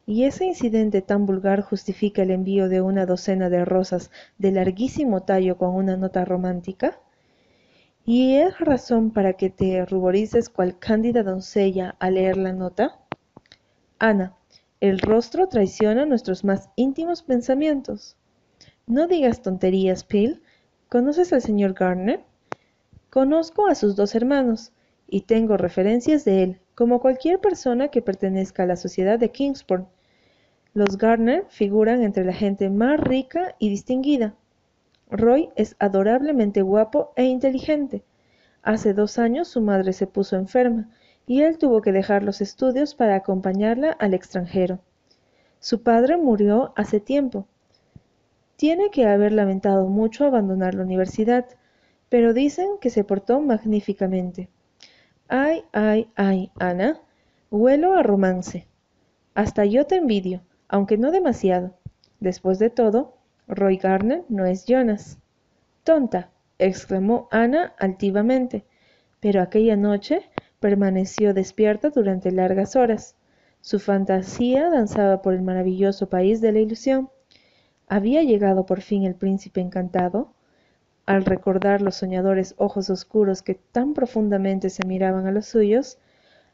¿y 0.06 0.24
ese 0.24 0.44
incidente 0.44 1.02
tan 1.02 1.26
vulgar 1.26 1.62
justifica 1.62 2.22
el 2.22 2.30
envío 2.30 2.68
de 2.68 2.80
una 2.80 3.06
docena 3.06 3.48
de 3.48 3.64
rosas 3.64 4.10
de 4.38 4.52
larguísimo 4.52 5.22
tallo 5.22 5.56
con 5.56 5.74
una 5.74 5.96
nota 5.96 6.24
romántica? 6.24 6.98
¿Y 8.04 8.34
es 8.34 8.58
razón 8.58 9.12
para 9.12 9.34
que 9.34 9.48
te 9.48 9.86
ruborices 9.86 10.48
cual 10.48 10.76
cándida 10.76 11.22
doncella 11.22 11.94
al 12.00 12.14
leer 12.14 12.36
la 12.36 12.52
nota? 12.52 12.98
Ana, 14.00 14.34
el 14.80 14.98
rostro 14.98 15.46
traiciona 15.46 16.04
nuestros 16.04 16.42
más 16.42 16.70
íntimos 16.74 17.22
pensamientos. 17.22 18.16
No 18.88 19.06
digas 19.06 19.40
tonterías, 19.42 20.02
Phil. 20.02 20.42
¿Conoces 20.88 21.32
al 21.32 21.42
señor 21.42 21.74
Garner? 21.74 22.24
Conozco 23.08 23.68
a 23.68 23.76
sus 23.76 23.94
dos 23.94 24.16
hermanos 24.16 24.72
y 25.06 25.20
tengo 25.20 25.56
referencias 25.56 26.24
de 26.24 26.42
él, 26.42 26.60
como 26.74 27.00
cualquier 27.00 27.38
persona 27.38 27.88
que 27.88 28.02
pertenezca 28.02 28.64
a 28.64 28.66
la 28.66 28.76
sociedad 28.76 29.20
de 29.20 29.30
Kingsport. 29.30 29.86
Los 30.74 30.98
Garner 30.98 31.46
figuran 31.50 32.02
entre 32.02 32.24
la 32.24 32.32
gente 32.32 32.68
más 32.68 32.98
rica 32.98 33.54
y 33.60 33.68
distinguida. 33.68 34.34
Roy 35.12 35.50
es 35.54 35.76
adorablemente 35.78 36.62
guapo 36.62 37.12
e 37.14 37.24
inteligente. 37.24 38.02
Hace 38.62 38.94
dos 38.94 39.18
años 39.18 39.46
su 39.46 39.60
madre 39.60 39.92
se 39.92 40.06
puso 40.06 40.36
enferma 40.36 40.90
y 41.26 41.42
él 41.42 41.58
tuvo 41.58 41.82
que 41.82 41.92
dejar 41.92 42.24
los 42.24 42.40
estudios 42.40 42.94
para 42.94 43.14
acompañarla 43.14 43.92
al 43.92 44.14
extranjero. 44.14 44.80
Su 45.60 45.82
padre 45.82 46.16
murió 46.16 46.72
hace 46.74 46.98
tiempo 46.98 47.46
tiene 48.62 48.90
que 48.90 49.08
haber 49.08 49.32
lamentado 49.32 49.88
mucho 49.88 50.24
abandonar 50.24 50.74
la 50.76 50.84
universidad, 50.84 51.46
pero 52.08 52.32
dicen 52.32 52.78
que 52.80 52.90
se 52.90 53.02
portó 53.02 53.40
magníficamente. 53.40 54.48
Ay, 55.26 55.64
ay, 55.72 56.08
ay, 56.14 56.52
Ana, 56.60 57.00
huelo 57.50 57.94
a 57.94 58.04
romance. 58.04 58.68
Hasta 59.34 59.64
yo 59.64 59.86
te 59.86 59.96
envidio, 59.96 60.42
aunque 60.68 60.96
no 60.96 61.10
demasiado. 61.10 61.74
Después 62.20 62.60
de 62.60 62.70
todo, 62.70 63.16
Roy 63.54 63.76
Garner 63.76 64.24
no 64.30 64.46
es 64.46 64.64
Jonas. 64.64 65.18
Tonta, 65.84 66.30
exclamó 66.58 67.28
Ana 67.30 67.74
altivamente, 67.78 68.64
pero 69.20 69.42
aquella 69.42 69.76
noche 69.76 70.22
permaneció 70.58 71.34
despierta 71.34 71.90
durante 71.90 72.32
largas 72.32 72.76
horas. 72.76 73.14
Su 73.60 73.78
fantasía 73.78 74.70
danzaba 74.70 75.20
por 75.20 75.34
el 75.34 75.42
maravilloso 75.42 76.08
país 76.08 76.40
de 76.40 76.52
la 76.52 76.60
ilusión. 76.60 77.10
¿Había 77.88 78.22
llegado 78.22 78.64
por 78.64 78.80
fin 78.80 79.04
el 79.04 79.16
príncipe 79.16 79.60
encantado? 79.60 80.32
Al 81.04 81.24
recordar 81.24 81.82
los 81.82 81.96
soñadores 81.96 82.54
ojos 82.56 82.88
oscuros 82.88 83.42
que 83.42 83.54
tan 83.54 83.92
profundamente 83.92 84.70
se 84.70 84.86
miraban 84.86 85.26
a 85.26 85.30
los 85.30 85.46
suyos, 85.46 85.98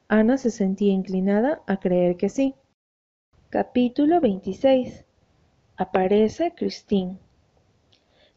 Ana 0.09 0.37
se 0.37 0.51
sentía 0.51 0.93
inclinada 0.93 1.63
a 1.67 1.79
creer 1.79 2.17
que 2.17 2.29
sí. 2.29 2.55
Capítulo 3.51 4.21
26 4.21 5.05
Aparece 5.81 6.55
Christine. 6.57 7.19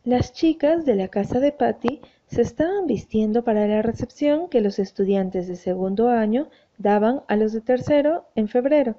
Las 0.04 0.32
chicas 0.32 0.86
de 0.86 0.94
la 0.94 1.08
casa 1.08 1.40
de 1.40 1.52
Patty 1.52 2.00
se 2.28 2.44
estaban 2.44 2.86
vistiendo 2.86 3.44
para 3.44 3.66
la 3.66 3.82
recepción 3.82 4.48
que 4.48 4.62
los 4.62 4.78
estudiantes 4.78 5.48
de 5.48 5.56
segundo 5.56 6.10
año 6.10 6.52
daban 6.78 7.24
a 7.28 7.36
los 7.36 7.52
de 7.52 7.62
tercero 7.62 8.28
en 8.36 8.48
febrero. 8.48 8.96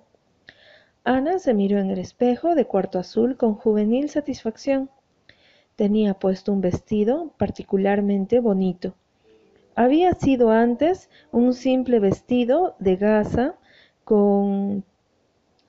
Ana 1.04 1.38
se 1.38 1.54
miró 1.54 1.78
en 1.78 1.92
el 1.92 2.00
espejo 2.00 2.56
de 2.56 2.64
cuarto 2.64 2.98
azul 2.98 3.36
con 3.36 3.54
juvenil 3.54 4.10
satisfacción. 4.10 4.90
Tenía 5.76 6.14
puesto 6.14 6.52
un 6.52 6.60
vestido 6.60 7.32
particularmente 7.38 8.40
bonito. 8.40 8.96
Había 9.76 10.14
sido 10.14 10.50
antes 10.50 11.10
un 11.30 11.54
simple 11.54 12.00
vestido 12.00 12.74
de 12.80 12.96
gasa 12.96 13.54
con 14.02 14.84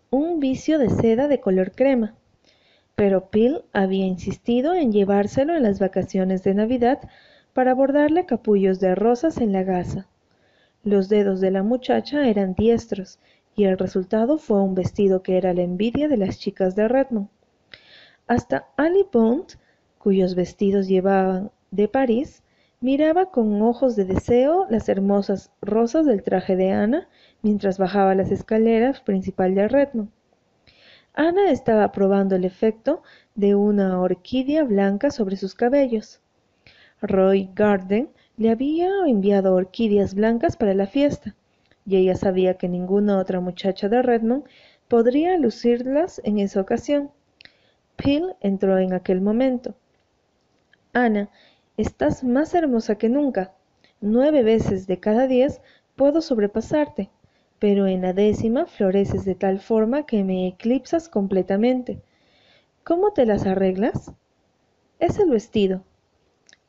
un 0.09 0.39
vicio 0.39 0.79
de 0.79 0.89
seda 0.89 1.27
de 1.27 1.39
color 1.39 1.73
crema, 1.73 2.15
pero 2.95 3.29
Phil 3.29 3.63
había 3.73 4.05
insistido 4.05 4.75
en 4.75 4.91
llevárselo 4.91 5.55
en 5.55 5.63
las 5.63 5.79
vacaciones 5.79 6.43
de 6.43 6.53
Navidad 6.53 6.99
para 7.53 7.73
bordarle 7.73 8.25
capullos 8.25 8.79
de 8.79 8.95
rosas 8.95 9.37
en 9.37 9.51
la 9.51 9.63
gasa. 9.63 10.07
Los 10.83 11.09
dedos 11.09 11.41
de 11.41 11.51
la 11.51 11.63
muchacha 11.63 12.27
eran 12.27 12.53
diestros 12.53 13.19
y 13.55 13.65
el 13.65 13.77
resultado 13.77 14.37
fue 14.37 14.61
un 14.61 14.75
vestido 14.75 15.23
que 15.23 15.37
era 15.37 15.53
la 15.53 15.61
envidia 15.61 16.07
de 16.07 16.17
las 16.17 16.39
chicas 16.39 16.75
de 16.75 16.87
Redmond. 16.87 17.29
Hasta 18.27 18.67
Ali 18.77 19.05
Bond, 19.11 19.53
cuyos 19.97 20.35
vestidos 20.35 20.87
llevaban 20.87 21.51
de 21.71 21.87
París, 21.87 22.43
miraba 22.79 23.31
con 23.31 23.61
ojos 23.61 23.95
de 23.95 24.05
deseo 24.05 24.67
las 24.69 24.89
hermosas 24.89 25.51
rosas 25.61 26.05
del 26.05 26.21
traje 26.21 26.55
de 26.55 26.71
Ana 26.71 27.07
mientras 27.41 27.77
bajaba 27.77 28.13
las 28.13 28.31
escaleras 28.31 29.01
principal 29.01 29.55
de 29.55 29.67
Redmond. 29.67 30.09
Ana 31.15 31.51
estaba 31.51 31.91
probando 31.91 32.35
el 32.35 32.43
efecto 32.43 33.03
de 33.35 33.53
una 33.53 34.01
orquídea 34.01 34.63
blanca 34.63 35.11
sobre 35.11 35.35
sus 35.35 35.53
cabellos. 35.53 36.21
Roy 37.01 37.51
Garden 37.53 38.09
le 38.35 38.49
había 38.49 38.89
enviado 39.05 39.53
orquídeas 39.53 40.15
blancas 40.15 40.57
para 40.57 40.73
la 40.73 40.87
fiesta, 40.87 41.35
y 41.85 41.97
ella 41.97 42.15
sabía 42.15 42.55
que 42.55 42.67
ninguna 42.67 43.19
otra 43.19 43.39
muchacha 43.41 43.89
de 43.89 44.01
Redmond 44.01 44.45
podría 44.87 45.37
lucirlas 45.37 46.19
en 46.23 46.39
esa 46.39 46.61
ocasión. 46.61 47.11
Phil 47.95 48.33
entró 48.41 48.79
en 48.79 48.93
aquel 48.93 49.21
momento. 49.21 49.75
Ana, 50.93 51.29
estás 51.77 52.23
más 52.23 52.55
hermosa 52.55 52.95
que 52.95 53.09
nunca. 53.09 53.53
Nueve 54.01 54.41
veces 54.41 54.87
de 54.87 54.99
cada 54.99 55.27
diez 55.27 55.61
puedo 55.95 56.21
sobrepasarte, 56.21 57.11
pero 57.63 57.87
en 57.87 58.01
la 58.01 58.11
décima 58.11 58.65
floreces 58.65 59.23
de 59.23 59.35
tal 59.35 59.57
forma 59.57 60.05
que 60.05 60.25
me 60.25 60.47
eclipsas 60.49 61.07
completamente. 61.07 62.01
¿Cómo 62.83 63.13
te 63.13 63.25
las 63.25 63.45
arreglas? 63.45 64.11
Es 64.99 65.17
el 65.17 65.29
vestido. 65.29 65.85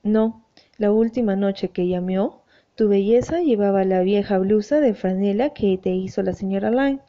No, 0.04 0.46
la 0.78 0.92
última 0.92 1.34
noche 1.34 1.70
que 1.70 1.88
llamó, 1.88 2.44
tu 2.76 2.86
belleza 2.86 3.40
llevaba 3.40 3.82
la 3.82 4.02
vieja 4.02 4.38
blusa 4.38 4.78
de 4.78 4.94
franela 4.94 5.50
que 5.50 5.76
te 5.78 5.90
hizo 5.90 6.22
la 6.22 6.32
señora 6.32 6.70
Lyne. 6.70 7.00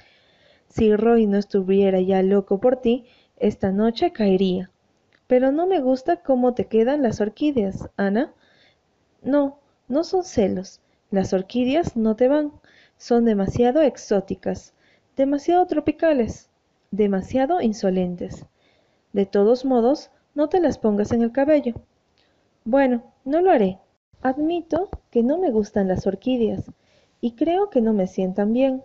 Si 0.68 0.96
Roy 0.96 1.28
no 1.28 1.38
estuviera 1.38 2.02
ya 2.02 2.24
loco 2.24 2.60
por 2.60 2.78
ti, 2.78 3.06
esta 3.38 3.72
noche 3.72 4.12
caería. 4.12 4.72
Pero 5.28 5.52
no 5.52 5.68
me 5.68 5.80
gusta 5.80 6.24
cómo 6.24 6.56
te 6.56 6.66
quedan 6.66 7.04
las 7.04 7.22
orquídeas, 7.22 7.88
Ana. 7.98 8.34
No, 9.22 9.60
no 9.88 10.04
son 10.04 10.24
celos. 10.24 10.82
Las 11.12 11.34
orquídeas 11.34 11.96
no 11.96 12.16
te 12.16 12.28
van. 12.28 12.52
Son 12.98 13.26
demasiado 13.26 13.82
exóticas, 13.82 14.74
demasiado 15.16 15.66
tropicales, 15.68 16.50
demasiado 16.92 17.62
insolentes. 17.62 18.46
De 19.14 19.26
todos 19.26 19.66
modos, 19.66 20.12
no 20.34 20.50
te 20.50 20.60
las 20.60 20.78
pongas 20.78 21.12
en 21.12 21.22
el 21.22 21.32
cabello. 21.32 21.76
Bueno, 22.64 23.04
no 23.24 23.42
lo 23.42 23.52
haré. 23.52 23.80
Admito 24.22 24.90
que 25.12 25.24
no 25.24 25.38
me 25.38 25.52
gustan 25.52 25.88
las 25.88 26.08
orquídeas 26.08 26.66
y 27.22 27.32
creo 27.32 27.70
que 27.70 27.82
no 27.82 27.94
me 27.94 28.08
sientan 28.08 28.54
bien. 28.54 28.84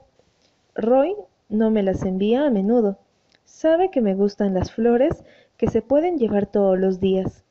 Roy 0.74 1.14
no 1.48 1.70
me 1.70 1.82
las 1.82 2.04
envía 2.04 2.46
a 2.46 2.50
menudo. 2.50 2.98
Sabe 3.44 3.90
que 3.90 4.00
me 4.00 4.14
gustan 4.14 4.54
las 4.54 4.72
flores 4.72 5.24
que 5.56 5.68
se 5.68 5.82
pueden 5.82 6.18
llevar 6.18 6.46
todos 6.46 6.78
los 6.78 7.00
días. 7.00 7.44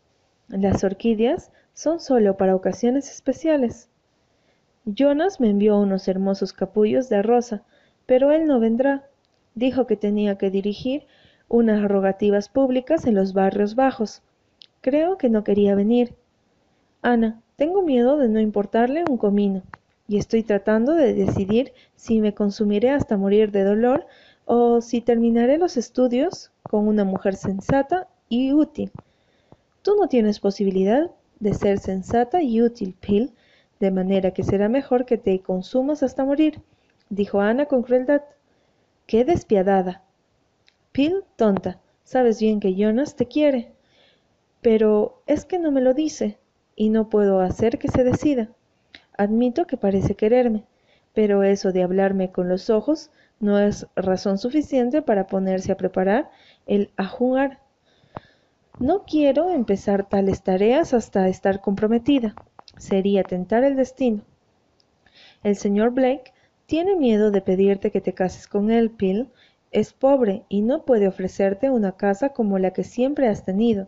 Las 0.47 0.83
orquídeas 0.83 1.51
son 1.73 1.99
solo 1.99 2.37
para 2.37 2.55
ocasiones 2.55 3.11
especiales. 3.11 3.89
Jonas 4.95 5.39
me 5.39 5.49
envió 5.49 5.77
unos 5.77 6.07
hermosos 6.07 6.51
capullos 6.51 7.09
de 7.09 7.21
rosa, 7.21 7.63
pero 8.05 8.31
él 8.31 8.47
no 8.47 8.59
vendrá. 8.59 9.07
Dijo 9.53 9.85
que 9.85 9.95
tenía 9.95 10.37
que 10.37 10.49
dirigir 10.49 11.05
unas 11.47 11.87
rogativas 11.87 12.49
públicas 12.49 13.05
en 13.05 13.15
los 13.15 13.33
barrios 13.33 13.75
bajos. 13.75 14.23
Creo 14.81 15.17
que 15.17 15.29
no 15.29 15.43
quería 15.43 15.75
venir. 15.75 16.15
Ana, 17.01 17.41
tengo 17.55 17.83
miedo 17.83 18.17
de 18.17 18.29
no 18.29 18.39
importarle 18.39 19.03
un 19.09 19.17
comino. 19.17 19.63
y 20.07 20.17
estoy 20.17 20.41
tratando 20.41 20.93
de 20.95 21.13
decidir 21.13 21.71
si 21.95 22.19
me 22.19 22.33
consumiré 22.33 22.89
hasta 22.89 23.15
morir 23.15 23.51
de 23.51 23.63
dolor 23.63 24.07
o 24.45 24.81
si 24.81 25.01
terminaré 25.01 25.59
los 25.59 25.77
estudios 25.77 26.51
con 26.63 26.87
una 26.87 27.03
mujer 27.03 27.35
sensata 27.35 28.07
y 28.27 28.51
útil. 28.51 28.91
Tú 29.83 29.95
no 29.99 30.07
tienes 30.07 30.39
posibilidad 30.39 31.11
de 31.39 31.53
ser 31.53 31.77
sensata 31.77 32.41
y 32.41 32.59
útil, 32.63 32.95
Phil, 32.99 33.33
de 33.79 33.91
manera 33.91 34.31
que 34.31 34.43
será 34.43 34.69
mejor 34.69 35.05
que 35.05 35.17
te 35.17 35.39
consumas 35.39 36.03
hasta 36.03 36.25
morir, 36.25 36.61
dijo 37.09 37.39
Ana 37.41 37.65
con 37.65 37.83
crueldad. 37.83 38.21
¡Qué 39.07 39.25
despiadada! 39.25 40.03
Phil, 40.91 41.23
tonta, 41.35 41.79
sabes 42.03 42.39
bien 42.41 42.59
que 42.59 42.75
Jonas 42.75 43.15
te 43.15 43.27
quiere. 43.27 43.71
Pero 44.61 45.21
es 45.25 45.45
que 45.45 45.59
no 45.59 45.71
me 45.71 45.81
lo 45.81 45.93
dice, 45.93 46.37
y 46.75 46.89
no 46.89 47.09
puedo 47.09 47.39
hacer 47.39 47.79
que 47.79 47.87
se 47.87 48.03
decida. 48.03 48.49
Admito 49.17 49.65
que 49.65 49.77
parece 49.77 50.15
quererme, 50.15 50.65
pero 51.13 51.43
eso 51.43 51.71
de 51.71 51.83
hablarme 51.83 52.31
con 52.31 52.49
los 52.49 52.69
ojos 52.69 53.11
no 53.39 53.59
es 53.59 53.87
razón 53.95 54.37
suficiente 54.37 55.01
para 55.01 55.27
ponerse 55.27 55.71
a 55.71 55.77
preparar 55.77 56.29
el 56.67 56.91
jugar. 57.09 57.59
No 58.79 59.03
quiero 59.03 59.49
empezar 59.49 60.07
tales 60.07 60.41
tareas 60.43 60.93
hasta 60.93 61.27
estar 61.27 61.61
comprometida. 61.61 62.35
Sería 62.79 63.23
tentar 63.23 63.63
el 63.63 63.75
destino. 63.75 64.23
El 65.43 65.55
señor 65.55 65.91
Blake 65.91 66.33
tiene 66.65 66.95
miedo 66.95 67.29
de 67.29 67.41
pedirte 67.41 67.91
que 67.91 68.01
te 68.01 68.13
cases 68.13 68.47
con 68.47 68.71
él, 68.71 68.89
Phil. 68.89 69.29
Es 69.69 69.93
pobre 69.93 70.45
y 70.49 70.61
no 70.61 70.85
puede 70.85 71.07
ofrecerte 71.07 71.69
una 71.69 71.91
casa 71.91 72.29
como 72.29 72.57
la 72.57 72.71
que 72.71 72.83
siempre 72.83 73.27
has 73.27 73.45
tenido. 73.45 73.87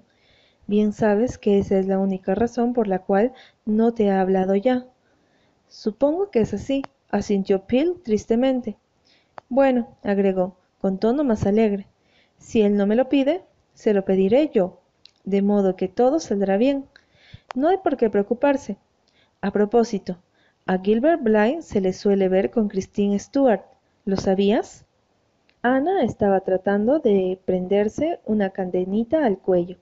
Bien 0.67 0.93
sabes 0.93 1.39
que 1.39 1.57
esa 1.57 1.79
es 1.79 1.88
la 1.88 1.98
única 1.98 2.36
razón 2.36 2.74
por 2.74 2.88
la 2.88 3.00
cual 3.00 3.33
no 3.65 3.93
te 3.93 4.12
ha 4.12 4.21
hablado 4.21 4.55
ya. 4.55 4.86
Supongo 5.67 6.29
que 6.29 6.41
es 6.41 6.53
así, 6.53 6.83
asintió 7.10 7.65
Phil 7.65 7.95
tristemente. 8.03 8.77
Bueno, 9.50 9.98
agregó, 10.03 10.57
con 10.79 11.00
tono 11.00 11.24
más 11.24 11.48
alegre, 11.48 11.88
si 12.38 12.62
él 12.62 12.77
no 12.77 12.86
me 12.86 12.95
lo 12.95 13.10
pide, 13.10 13.41
se 13.74 13.93
lo 13.93 14.05
pediré 14.05 14.51
yo 14.53 14.81
de 15.24 15.41
modo 15.41 15.75
que 15.75 15.88
todo 15.88 16.19
saldrá 16.19 16.57
bien. 16.57 16.86
No 17.53 17.67
hay 17.67 17.77
por 17.77 17.98
qué 17.98 18.10
preocuparse. 18.10 18.77
A 19.41 19.51
propósito, 19.51 20.17
a 20.65 20.77
Gilbert 20.77 21.22
Blythe 21.22 21.62
se 21.62 21.81
le 21.81 21.91
suele 21.91 22.29
ver 22.29 22.50
con 22.50 22.70
Christine 22.70 23.20
Stuart. 23.20 23.63
¿Lo 24.05 24.15
sabías? 24.15 24.86
Ana 25.62 26.03
estaba 26.03 26.39
tratando 26.39 27.00
de 27.00 27.38
prenderse 27.43 28.20
una 28.25 28.51
candenita 28.51 29.25
al 29.25 29.38
cuello 29.38 29.77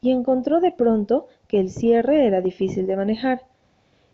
y 0.00 0.10
encontró 0.10 0.60
de 0.60 0.72
pronto 0.72 1.28
que 1.46 1.60
el 1.60 1.70
cierre 1.70 2.26
era 2.26 2.40
difícil 2.40 2.88
de 2.88 2.96
manejar. 2.96 3.46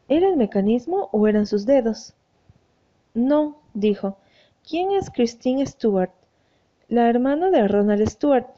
¿Era 0.09 0.29
el 0.29 0.37
mecanismo 0.37 1.09
o 1.11 1.27
eran 1.27 1.47
sus 1.47 1.65
dedos? 1.65 2.15
No, 3.15 3.62
dijo. 3.73 4.19
¿Quién 4.69 4.93
es 4.93 5.09
Christine 5.09 5.65
Stuart? 5.65 6.12
La 6.88 7.09
hermana 7.09 7.50
de 7.50 7.67
Ronald 7.67 8.07
Stuart. 8.07 8.49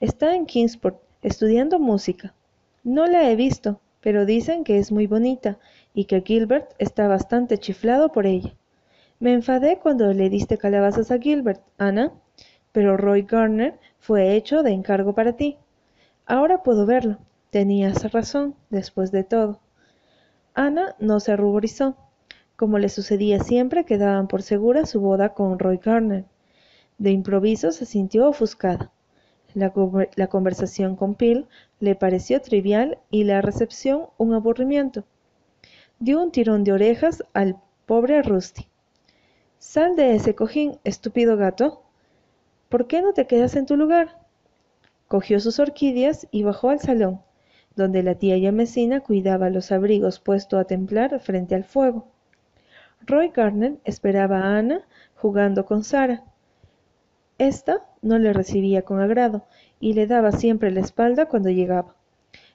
Está 0.00 0.34
en 0.34 0.46
Kingsport 0.46 1.00
estudiando 1.22 1.78
música. 1.78 2.34
No 2.82 3.06
la 3.06 3.30
he 3.30 3.36
visto, 3.36 3.80
pero 4.02 4.26
dicen 4.26 4.64
que 4.64 4.78
es 4.78 4.92
muy 4.92 5.06
bonita 5.06 5.58
y 5.94 6.04
que 6.04 6.22
Gilbert 6.22 6.74
está 6.78 7.08
bastante 7.08 7.56
chiflado 7.56 8.10
por 8.12 8.26
ella. 8.26 8.54
Me 9.20 9.32
enfadé 9.32 9.78
cuando 9.78 10.12
le 10.12 10.28
diste 10.28 10.58
calabazas 10.58 11.10
a 11.12 11.18
Gilbert, 11.18 11.62
Ana, 11.78 12.12
pero 12.72 12.96
Roy 12.96 13.22
Garner 13.22 13.78
fue 14.00 14.34
hecho 14.34 14.62
de 14.62 14.72
encargo 14.72 15.14
para 15.14 15.34
ti. 15.34 15.56
Ahora 16.26 16.62
puedo 16.62 16.84
verlo. 16.86 17.18
Tenías 17.50 18.10
razón, 18.12 18.56
después 18.70 19.12
de 19.12 19.24
todo. 19.24 19.60
Ana 20.54 20.96
no 20.98 21.20
se 21.20 21.36
ruborizó. 21.36 21.96
Como 22.56 22.78
le 22.78 22.88
sucedía 22.88 23.40
siempre, 23.40 23.84
quedaban 23.84 24.26
por 24.26 24.42
segura 24.42 24.86
su 24.86 25.00
boda 25.00 25.34
con 25.34 25.58
Roy 25.58 25.78
Garner. 25.82 26.24
De 26.98 27.10
improviso 27.10 27.70
se 27.72 27.86
sintió 27.86 28.28
ofuscada. 28.28 28.90
La, 29.54 30.28
conversación 30.28 30.96
con 30.96 31.14
Phil 31.14 31.46
le 31.78 31.94
pareció 31.94 32.40
trivial 32.40 32.98
y 33.10 33.24
la 33.24 33.42
recepción 33.42 34.06
un 34.16 34.32
aburrimiento. 34.32 35.04
Dio 35.98 36.22
un 36.22 36.32
tirón 36.32 36.64
de 36.64 36.72
orejas 36.72 37.22
al 37.34 37.60
pobre 37.86 38.22
Rusty. 38.22 38.66
Sal 39.58 39.94
de 39.94 40.14
ese 40.14 40.34
cojín, 40.34 40.78
estúpido 40.84 41.36
gato. 41.36 41.82
¿Por 42.68 42.86
qué 42.86 43.02
no 43.02 43.12
te 43.12 43.26
quedas 43.26 43.54
en 43.56 43.66
tu 43.66 43.76
lugar? 43.76 44.18
Cogió 45.06 45.38
sus 45.38 45.58
orquídeas 45.58 46.26
y 46.30 46.42
bajó 46.42 46.70
al 46.70 46.80
salón, 46.80 47.20
donde 47.76 48.02
la 48.02 48.14
tía 48.14 48.38
Yamesina 48.38 49.00
cuidaba 49.00 49.50
los 49.50 49.70
abrigos 49.70 50.18
puestos 50.18 50.58
a 50.58 50.64
templar 50.64 51.20
frente 51.20 51.54
al 51.54 51.64
fuego. 51.64 52.08
Roy 53.06 53.28
Garner 53.28 53.78
esperaba 53.84 54.38
a 54.38 54.58
Ana 54.58 54.86
jugando 55.14 55.66
con 55.66 55.84
Sara. 55.84 56.24
Esta 57.42 57.84
no 58.02 58.20
le 58.20 58.32
recibía 58.32 58.82
con 58.82 59.00
agrado 59.00 59.46
y 59.80 59.94
le 59.94 60.06
daba 60.06 60.30
siempre 60.30 60.70
la 60.70 60.78
espalda 60.78 61.26
cuando 61.26 61.50
llegaba. 61.50 61.96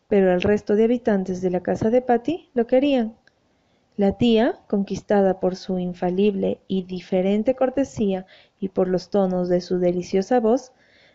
Pero 0.07 0.33
el 0.33 0.41
resto 0.41 0.77
de 0.77 0.85
habitantes 0.85 1.41
de 1.41 1.49
la 1.49 1.59
casa 1.59 1.89
de 1.89 2.01
Patty 2.01 2.49
lo 2.53 2.67
querían. 2.67 3.13
La 3.97 4.13
tía, 4.13 4.59
conquistada 4.67 5.41
por 5.41 5.57
su 5.57 5.77
infalible 5.77 6.61
y 6.69 6.83
diferente 6.83 7.53
cortesía 7.53 8.25
y 8.61 8.69
por 8.69 8.87
los 8.87 9.09
tonos 9.09 9.49
de 9.49 9.59
su 9.59 9.77
deliciosa 9.77 10.39
voz, 10.39 10.71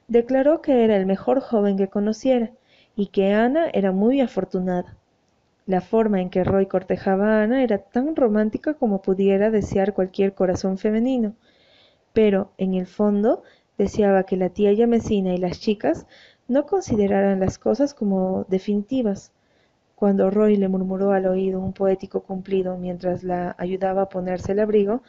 declaró 0.06 0.60
que 0.60 0.84
era 0.84 0.94
el 0.94 1.06
mejor 1.06 1.40
joven 1.40 1.78
que 1.78 1.88
conociera 1.88 2.50
y 2.94 3.06
que 3.06 3.32
Ana 3.32 3.70
era 3.72 3.90
muy 3.90 4.20
afortunada. 4.20 4.98
La 5.64 5.80
forma 5.80 6.20
en 6.20 6.28
que 6.28 6.44
Roy 6.44 6.66
cortejaba 6.66 7.38
a 7.38 7.44
Ana 7.44 7.62
era 7.62 7.78
tan 7.78 8.16
romántica 8.16 8.74
como 8.74 9.00
pudiera 9.00 9.50
desear 9.50 9.94
cualquier 9.94 10.34
corazón 10.34 10.76
femenino, 10.76 11.36
pero 12.12 12.52
en 12.58 12.74
el 12.74 12.86
fondo 12.86 13.42
deseaba 13.78 14.24
que 14.24 14.36
la 14.36 14.50
tía 14.50 14.72
Yamesina 14.72 15.34
y 15.34 15.38
las 15.38 15.60
chicas 15.60 16.06
no 16.48 16.66
consideraran 16.66 17.40
las 17.40 17.58
cosas 17.58 17.94
como 17.94 18.44
definitivas. 18.48 19.32
Cuando 19.94 20.30
Roy 20.30 20.56
le 20.56 20.68
murmuró 20.68 21.12
al 21.12 21.26
oído 21.26 21.60
un 21.60 21.72
poético 21.72 22.22
cumplido 22.22 22.76
mientras 22.76 23.22
la 23.22 23.54
ayudaba 23.58 24.02
a 24.02 24.08
ponerse 24.08 24.52
el 24.52 24.60
abrigo, 24.60 25.02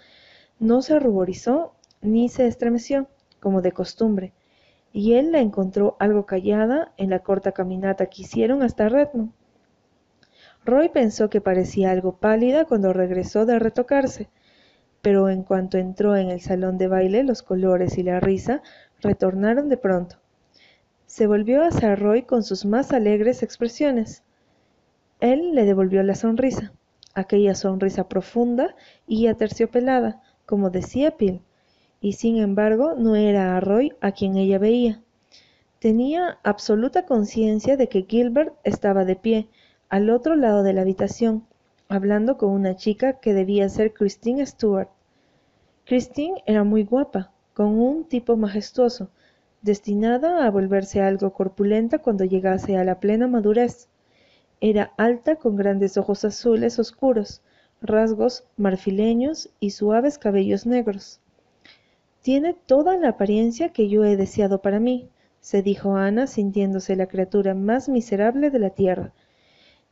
no 0.59 0.81
se 0.81 0.99
ruborizó 0.99 1.73
ni 2.01 2.29
se 2.29 2.47
estremeció, 2.47 3.07
como 3.39 3.61
de 3.61 3.71
costumbre, 3.71 4.33
y 4.91 5.13
él 5.13 5.31
la 5.31 5.39
encontró 5.39 5.97
algo 5.99 6.25
callada 6.25 6.93
en 6.97 7.09
la 7.09 7.19
corta 7.19 7.51
caminata 7.51 8.05
que 8.05 8.21
hicieron 8.21 8.61
hasta 8.61 8.87
Redmond. 8.87 9.31
Roy 10.65 10.89
pensó 10.89 11.29
que 11.29 11.41
parecía 11.41 11.91
algo 11.91 12.17
pálida 12.17 12.65
cuando 12.65 12.93
regresó 12.93 13.45
de 13.45 13.59
retocarse, 13.59 14.29
pero 15.03 15.27
en 15.27 15.43
cuanto 15.43 15.77
entró 15.77 16.15
en 16.15 16.29
el 16.29 16.39
salón 16.39 16.77
de 16.77 16.87
baile 16.87 17.25
los 17.25 17.43
colores 17.43 17.97
y 17.97 18.03
la 18.03 18.21
risa 18.21 18.63
retornaron 19.01 19.67
de 19.67 19.75
pronto. 19.75 20.15
Se 21.05 21.27
volvió 21.27 21.61
hacia 21.61 21.97
Roy 21.97 22.21
con 22.21 22.41
sus 22.41 22.63
más 22.63 22.93
alegres 22.93 23.43
expresiones. 23.43 24.23
Él 25.19 25.55
le 25.55 25.65
devolvió 25.65 26.01
la 26.03 26.15
sonrisa, 26.15 26.71
aquella 27.13 27.53
sonrisa 27.53 28.07
profunda 28.07 28.75
y 29.05 29.27
aterciopelada, 29.27 30.23
como 30.45 30.69
decía 30.69 31.17
Pil, 31.17 31.41
y 31.99 32.13
sin 32.13 32.37
embargo 32.37 32.95
no 32.97 33.17
era 33.17 33.57
a 33.57 33.59
Roy 33.59 33.91
a 33.99 34.13
quien 34.13 34.37
ella 34.37 34.57
veía. 34.57 35.01
Tenía 35.79 36.39
absoluta 36.43 37.05
conciencia 37.05 37.75
de 37.75 37.89
que 37.89 38.05
Gilbert 38.07 38.53
estaba 38.63 39.03
de 39.03 39.17
pie, 39.17 39.49
al 39.89 40.09
otro 40.09 40.37
lado 40.37 40.63
de 40.63 40.71
la 40.71 40.81
habitación, 40.81 41.45
hablando 41.89 42.37
con 42.37 42.51
una 42.51 42.77
chica 42.77 43.19
que 43.19 43.33
debía 43.33 43.67
ser 43.67 43.93
Christine 43.93 44.45
Stuart. 44.45 44.89
Christine 45.85 46.41
era 46.45 46.63
muy 46.63 46.85
guapa, 46.85 47.31
con 47.53 47.77
un 47.77 48.05
tipo 48.05 48.37
majestuoso, 48.37 49.09
destinada 49.61 50.45
a 50.45 50.49
volverse 50.49 51.01
algo 51.01 51.33
corpulenta 51.33 51.99
cuando 51.99 52.23
llegase 52.23 52.77
a 52.77 52.85
la 52.85 53.01
plena 53.01 53.27
madurez. 53.27 53.89
Era 54.61 54.93
alta 54.95 55.35
con 55.35 55.57
grandes 55.57 55.97
ojos 55.97 56.23
azules 56.23 56.79
oscuros, 56.79 57.41
rasgos 57.81 58.45
marfileños 58.55 59.49
y 59.59 59.71
suaves 59.71 60.17
cabellos 60.17 60.65
negros. 60.65 61.19
Tiene 62.21 62.53
toda 62.53 62.97
la 62.97 63.09
apariencia 63.09 63.73
que 63.73 63.89
yo 63.89 64.05
he 64.05 64.15
deseado 64.15 64.61
para 64.61 64.79
mí, 64.79 65.09
se 65.41 65.61
dijo 65.61 65.97
Ana 65.97 66.27
sintiéndose 66.27 66.95
la 66.95 67.07
criatura 67.07 67.55
más 67.55 67.89
miserable 67.89 68.51
de 68.51 68.59
la 68.59 68.69
tierra, 68.69 69.11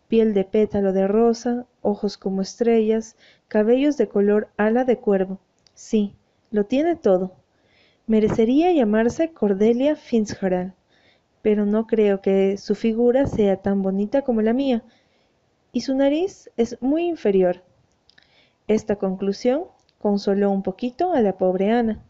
piel 0.08 0.34
de 0.34 0.46
pétalo 0.46 0.94
de 0.94 1.06
rosa, 1.08 1.66
ojos 1.82 2.18
como 2.18 2.42
estrellas, 2.42 3.18
cabellos 3.50 3.98
de 3.98 4.08
color 4.08 4.48
ala 4.56 4.86
de 4.86 4.98
cuervo. 4.98 5.40
Sí, 5.74 6.16
lo 6.50 6.66
tiene 6.66 6.96
todo. 6.96 7.34
Merecería 8.08 8.72
llamarse 8.72 9.32
Cordelia 9.32 9.96
Fitzgerald, 9.96 10.74
pero 11.42 11.66
no 11.66 11.88
creo 11.88 12.22
que 12.22 12.58
su 12.58 12.76
figura 12.76 13.26
sea 13.26 13.58
tan 13.58 13.82
bonita 13.82 14.22
como 14.22 14.42
la 14.42 14.54
mía, 14.54 14.84
y 15.72 15.82
su 15.82 15.96
nariz 15.96 16.50
es 16.58 16.82
muy 16.82 17.08
inferior. 17.08 17.64
Esta 18.68 18.98
conclusión 18.98 19.66
consoló 20.00 20.52
un 20.52 20.64
poquito 20.64 21.14
a 21.14 21.22
la 21.22 21.38
pobre 21.38 21.72
Ana. 21.72 22.04